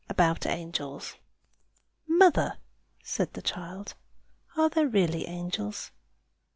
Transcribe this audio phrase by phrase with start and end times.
[0.09, 1.13] ABOUT ANGELS
[2.07, 2.57] "Mother,"
[3.03, 3.93] said the child;
[4.57, 5.91] "are there really angels?"